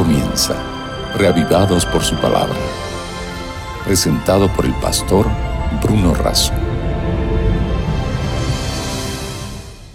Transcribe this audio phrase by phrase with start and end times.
[0.00, 0.54] comienza,
[1.18, 2.56] reavivados por su palabra.
[3.84, 5.26] Presentado por el pastor
[5.82, 6.54] Bruno Razo.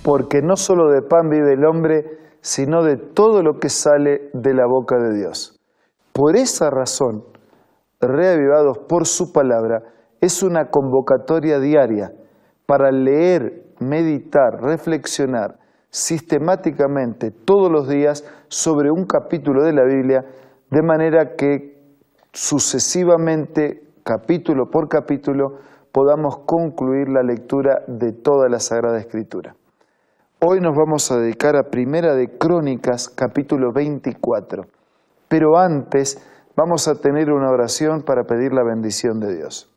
[0.04, 2.04] Porque no solo de pan vive el hombre,
[2.42, 5.60] sino de todo lo que sale de la boca de Dios.
[6.14, 7.24] Por esa razón,
[8.00, 9.82] reavivados por su palabra,
[10.22, 12.12] es una convocatoria diaria
[12.68, 15.65] para leer, meditar, reflexionar
[15.96, 20.26] sistemáticamente todos los días sobre un capítulo de la Biblia,
[20.70, 21.82] de manera que
[22.34, 25.60] sucesivamente, capítulo por capítulo,
[25.94, 29.56] podamos concluir la lectura de toda la Sagrada Escritura.
[30.42, 34.64] Hoy nos vamos a dedicar a Primera de Crónicas, capítulo 24,
[35.30, 36.22] pero antes
[36.58, 39.74] vamos a tener una oración para pedir la bendición de Dios.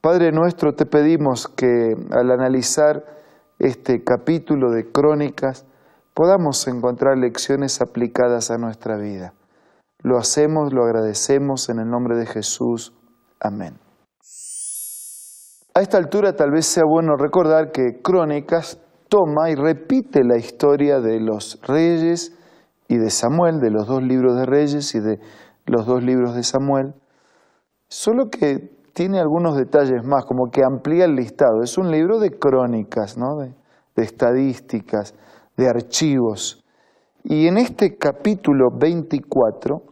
[0.00, 3.14] Padre nuestro, te pedimos que al analizar
[3.58, 5.66] este capítulo de crónicas
[6.14, 9.34] podamos encontrar lecciones aplicadas a nuestra vida.
[10.02, 12.92] Lo hacemos, lo agradecemos en el nombre de Jesús.
[13.40, 13.78] Amén.
[15.74, 21.00] A esta altura tal vez sea bueno recordar que Crónicas toma y repite la historia
[21.00, 22.38] de los reyes
[22.86, 25.18] y de Samuel, de los dos libros de reyes y de
[25.66, 26.94] los dos libros de Samuel,
[27.88, 31.62] solo que tiene algunos detalles más, como que amplía el listado.
[31.62, 33.36] Es un libro de crónicas, ¿no?
[33.36, 33.52] de,
[33.96, 35.14] estadísticas,
[35.56, 36.64] de archivos.
[37.24, 39.82] Y en este capítulo 24,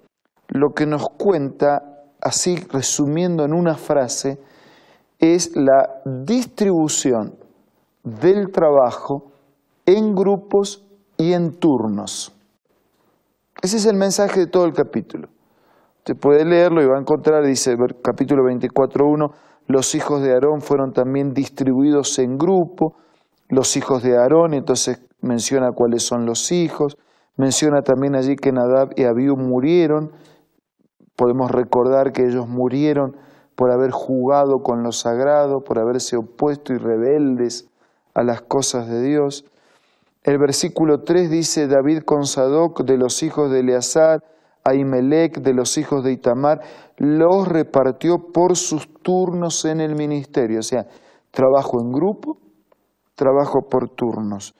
[0.48, 4.38] lo que nos cuenta, así resumiendo en una frase,
[5.18, 7.34] es la distribución
[8.04, 9.32] del trabajo
[9.84, 10.86] en grupos
[11.16, 12.32] y en turnos.
[13.62, 15.28] Ese es el mensaje de todo el capítulo.
[16.04, 19.30] Usted puede leerlo y va a encontrar, dice capítulo 24.1,
[19.68, 22.96] los hijos de Aarón fueron también distribuidos en grupo,
[23.48, 26.98] los hijos de Aarón, entonces menciona cuáles son los hijos,
[27.36, 30.10] menciona también allí que Nadab y Abiú murieron,
[31.14, 33.16] podemos recordar que ellos murieron
[33.54, 37.68] por haber jugado con lo sagrado, por haberse opuesto y rebeldes
[38.12, 39.44] a las cosas de Dios.
[40.24, 44.24] El versículo 3 dice, David con Sadoc de los hijos de Eleazar,
[44.64, 46.60] Ahimelech de los hijos de Itamar,
[46.96, 50.86] los repartió por sus turnos en el ministerio, o sea,
[51.30, 52.38] trabajo en grupo,
[53.14, 54.54] trabajo por turnos.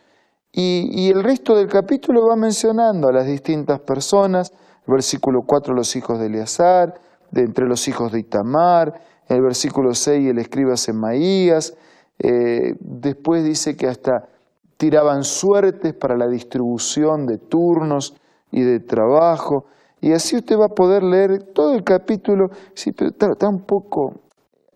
[0.54, 4.52] Y, el resto del capítulo va mencionando a las distintas personas,
[4.86, 6.94] el versículo 4 los hijos de Eleazar,
[7.30, 11.74] de entre los hijos de Itamar, el versículo 6 el escriba Semaías,
[12.18, 14.28] eh, después dice que hasta
[14.76, 18.14] tiraban suertes para la distribución de turnos
[18.50, 19.66] y de trabajo.
[20.02, 24.22] Y así usted va a poder leer todo el capítulo, sí, pero un poco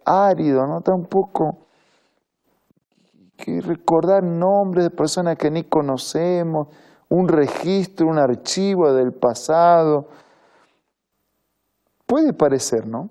[0.05, 0.81] árido, ¿no?
[0.95, 1.67] Un poco
[3.37, 6.69] que recordar nombres de personas que ni conocemos,
[7.09, 10.07] un registro, un archivo del pasado.
[12.07, 13.11] Puede parecer, ¿no?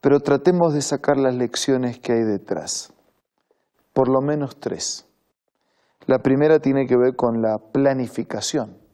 [0.00, 2.92] Pero tratemos de sacar las lecciones que hay detrás.
[3.92, 5.06] Por lo menos tres.
[6.06, 8.85] La primera tiene que ver con la planificación.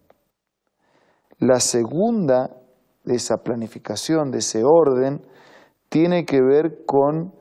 [1.43, 2.51] La segunda
[3.03, 5.27] de esa planificación, de ese orden,
[5.89, 7.33] tiene que ver con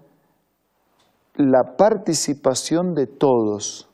[1.35, 3.87] la participación de todos.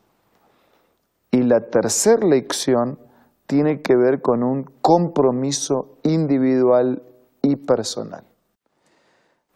[1.30, 2.98] Y la tercera lección
[3.48, 7.04] tiene que ver con un compromiso individual
[7.42, 8.24] y personal.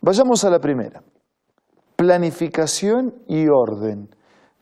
[0.02, 1.02] Vayamos a la primera.
[1.96, 4.10] Planificación y orden.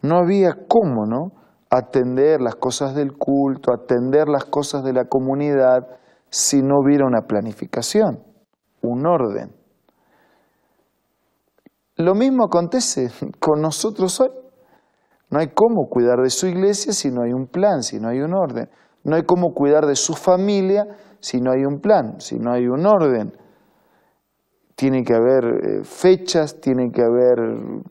[0.04, 1.32] No había cómo, ¿no?
[1.70, 5.88] Atender las cosas del culto, atender las cosas de la comunidad,
[6.30, 8.24] si no hubiera una planificación,
[8.82, 9.56] un orden.
[11.96, 13.10] Lo mismo acontece
[13.40, 14.30] con nosotros hoy.
[15.30, 18.22] No hay cómo cuidar de su iglesia si no hay un plan, si no hay
[18.22, 18.70] un orden.
[19.04, 20.88] No hay cómo cuidar de su familia
[21.20, 23.34] si no hay un plan, si no hay un orden.
[24.76, 27.38] Tiene que haber eh, fechas, tiene que haber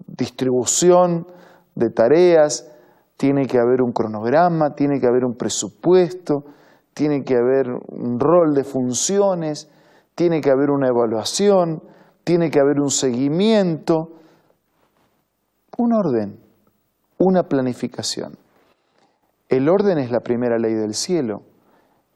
[0.06, 1.26] distribución
[1.74, 2.72] de tareas,
[3.18, 6.44] tiene que haber un cronograma, tiene que haber un presupuesto,
[6.94, 9.68] tiene que haber un rol de funciones,
[10.14, 11.82] tiene que haber una evaluación,
[12.22, 14.12] tiene que haber un seguimiento,
[15.78, 16.38] un orden,
[17.18, 18.38] una planificación.
[19.48, 21.42] El orden es la primera ley del cielo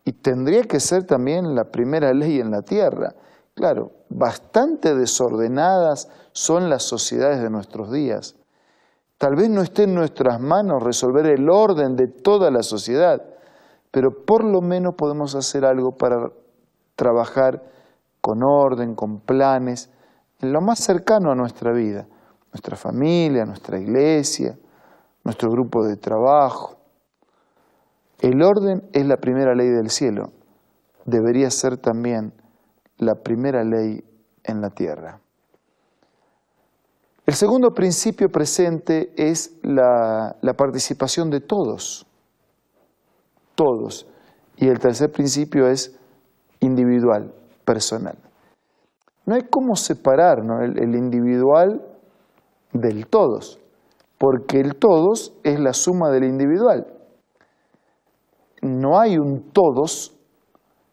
[0.04, 3.14] y tendría que ser también la primera ley en la tierra.
[3.54, 8.36] Claro, bastante desordenadas son las sociedades de nuestros días.
[9.22, 13.22] Tal vez no esté en nuestras manos resolver el orden de toda la sociedad,
[13.92, 16.32] pero por lo menos podemos hacer algo para
[16.96, 17.62] trabajar
[18.20, 19.92] con orden, con planes,
[20.40, 22.08] en lo más cercano a nuestra vida,
[22.52, 24.58] nuestra familia, nuestra iglesia,
[25.22, 26.78] nuestro grupo de trabajo.
[28.18, 30.32] El orden es la primera ley del cielo
[31.04, 32.32] debería ser también
[32.98, 34.02] la primera ley
[34.42, 35.20] en la tierra.
[37.24, 42.04] El segundo principio presente es la, participación de todos,
[43.54, 44.08] todos.
[44.56, 45.96] Y el tercer principio es
[46.58, 47.32] individual,
[47.64, 48.18] personal.
[49.24, 51.80] No hay cómo separar el, el individual
[52.72, 53.60] del todos,
[54.18, 56.88] porque el todos es la suma del individual.
[58.62, 60.18] No hay un todos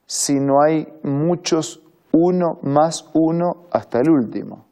[0.06, 4.69] si no hay muchos uno más uno hasta el último.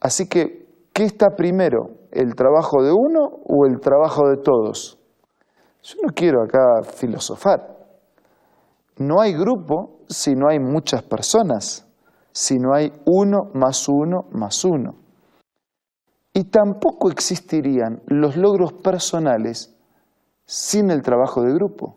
[0.00, 1.90] Así que, ¿qué está primero?
[2.12, 4.98] ¿El trabajo de uno o el trabajo de todos?
[5.82, 7.76] Yo no quiero acá filosofar.
[8.98, 11.86] No hay grupo si no hay muchas personas,
[12.32, 14.96] si no hay uno más uno más uno.
[16.32, 19.74] Y tampoco existirían los logros personales
[20.46, 21.96] sin el trabajo de grupo.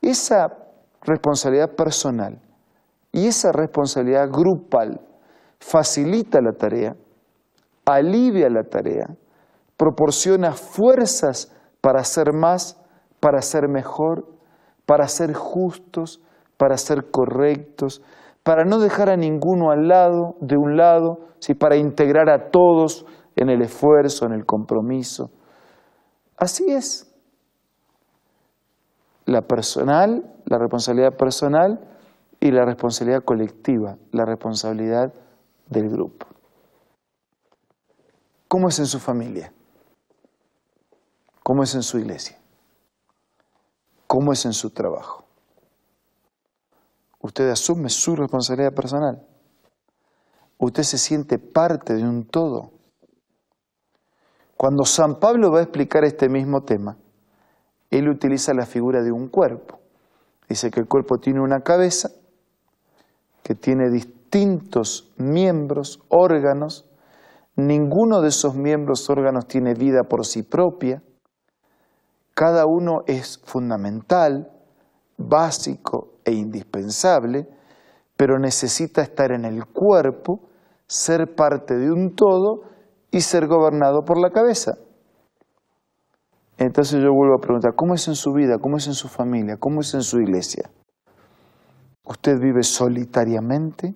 [0.00, 0.48] Esa
[1.02, 2.40] responsabilidad personal
[3.12, 5.00] y esa responsabilidad grupal
[5.64, 6.94] facilita la tarea,
[7.86, 9.06] alivia la tarea,
[9.78, 11.50] proporciona fuerzas
[11.80, 12.78] para hacer más,
[13.18, 14.26] para ser mejor,
[14.84, 16.20] para ser justos,
[16.58, 18.02] para ser correctos,
[18.42, 21.54] para no dejar a ninguno al lado, de un lado, ¿sí?
[21.54, 25.30] para integrar a todos en el esfuerzo, en el compromiso.
[26.36, 27.10] Así es.
[29.24, 31.80] La personal, la responsabilidad personal
[32.38, 35.14] y la responsabilidad colectiva, la responsabilidad
[35.66, 36.26] del grupo.
[38.48, 39.52] ¿Cómo es en su familia?
[41.42, 42.38] ¿Cómo es en su iglesia?
[44.06, 45.24] ¿Cómo es en su trabajo?
[47.20, 49.26] Usted asume su responsabilidad personal.
[50.58, 52.70] Usted se siente parte de un todo.
[54.56, 56.96] Cuando San Pablo va a explicar este mismo tema,
[57.90, 59.80] él utiliza la figura de un cuerpo.
[60.48, 62.10] Dice que el cuerpo tiene una cabeza,
[63.42, 63.90] que tiene
[64.34, 66.90] distintos miembros, órganos,
[67.54, 71.04] ninguno de esos miembros, órganos tiene vida por sí propia,
[72.34, 74.50] cada uno es fundamental,
[75.16, 77.46] básico e indispensable,
[78.16, 80.40] pero necesita estar en el cuerpo,
[80.88, 82.62] ser parte de un todo
[83.12, 84.72] y ser gobernado por la cabeza.
[86.58, 88.58] Entonces yo vuelvo a preguntar, ¿cómo es en su vida?
[88.58, 89.58] ¿Cómo es en su familia?
[89.60, 90.72] ¿Cómo es en su iglesia?
[92.04, 93.94] ¿Usted vive solitariamente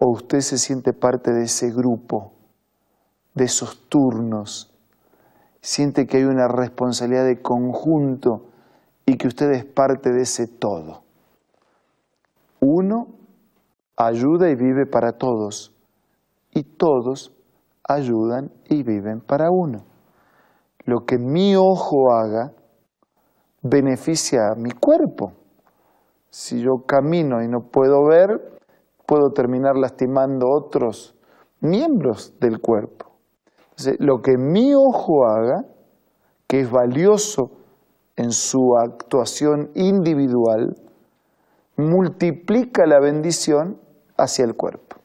[0.00, 2.32] o usted se siente parte de ese grupo,
[3.34, 4.72] de esos turnos?
[5.60, 8.46] Siente que hay una responsabilidad de conjunto
[9.04, 11.02] y que usted es parte de ese todo.
[12.60, 13.08] Uno
[13.96, 15.74] ayuda y vive para todos
[16.54, 17.32] y todos
[17.88, 19.84] ayudan y viven para uno.
[20.84, 22.52] Lo que mi ojo haga
[23.62, 25.32] beneficia a mi cuerpo.
[26.30, 28.57] Si yo camino y no puedo ver,
[29.08, 31.16] puedo terminar lastimando otros
[31.60, 33.06] miembros del cuerpo.
[34.00, 35.64] lo que mi ojo haga,
[36.46, 37.52] que es valioso
[38.16, 40.76] en su actuación individual,
[41.76, 43.80] multiplica la bendición
[44.18, 44.96] hacia el cuerpo.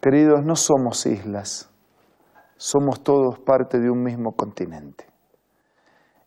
[0.00, 1.68] Queridos, no somos islas,
[2.56, 5.04] somos todos parte de un mismo continente.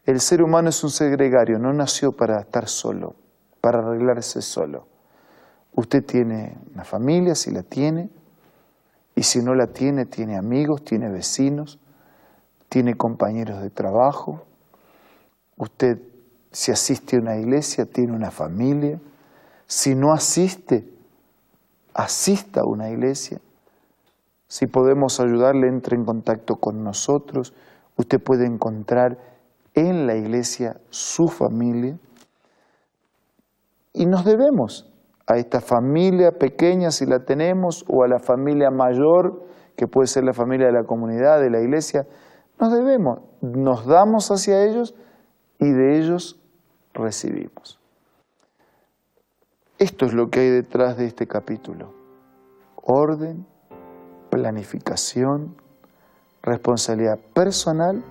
[0.06, 3.16] El ser humano es un ser gregario, no nació para estar solo,
[3.62, 4.91] para arreglarse solo.
[5.74, 8.10] Usted tiene una familia, si la tiene,
[9.16, 11.80] y si no la tiene, tiene amigos, tiene vecinos,
[12.70, 14.44] tiene compañeros de trabajo.
[15.58, 16.00] Usted,
[16.52, 19.00] si asiste a una iglesia, tiene una familia.
[19.68, 20.90] Si no asiste,
[21.94, 23.40] asista a una iglesia.
[24.48, 27.54] Si podemos ayudarle, entre en contacto con nosotros.
[27.98, 29.18] Usted puede encontrar
[29.74, 31.98] en la iglesia su familia
[33.94, 34.91] y nos debemos
[35.32, 39.46] a esta familia pequeña si la tenemos o a la familia mayor
[39.78, 42.06] que puede ser la familia de la comunidad, de la iglesia,
[42.60, 44.94] nos debemos, nos damos hacia ellos
[45.58, 46.40] y de ellos
[46.94, 47.80] recibimos.
[49.80, 51.94] Esto es lo que hay detrás de este capítulo.
[52.76, 53.48] Orden,
[54.30, 55.56] planificación,
[56.44, 58.04] responsabilidad personal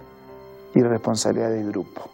[0.75, 2.11] y responsabilidad de grupo.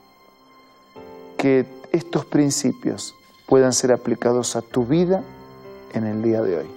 [1.39, 3.15] Que estos principios
[3.47, 5.23] puedan ser aplicados a tu vida
[5.93, 6.71] en el día de hoy.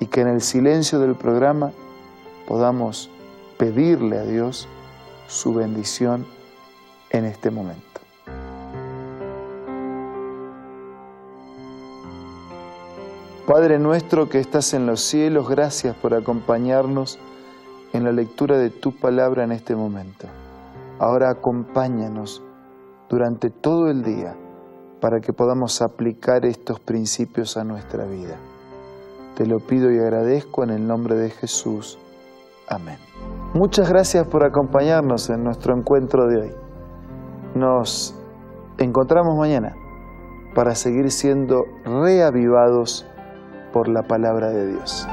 [0.00, 1.72] Y que en el silencio del programa
[2.46, 3.10] podamos
[3.56, 4.68] pedirle a Dios
[5.26, 6.26] su bendición
[7.10, 7.82] en este momento.
[13.46, 17.18] Padre nuestro que estás en los cielos, gracias por acompañarnos
[17.92, 20.26] en la lectura de tu palabra en este momento.
[20.98, 22.42] Ahora acompáñanos
[23.08, 24.36] durante todo el día
[25.00, 28.36] para que podamos aplicar estos principios a nuestra vida.
[29.36, 31.98] Te lo pido y agradezco en el nombre de Jesús.
[32.68, 32.98] Amén.
[33.54, 36.52] Muchas gracias por acompañarnos en nuestro encuentro de hoy.
[37.54, 38.14] Nos
[38.78, 39.74] encontramos mañana
[40.54, 43.06] para seguir siendo reavivados
[43.72, 45.06] por la palabra de Dios.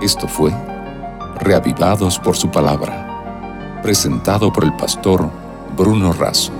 [0.00, 0.52] Esto fue
[1.40, 5.30] Reavivados por su palabra, presentado por el pastor
[5.76, 6.57] Bruno Razo.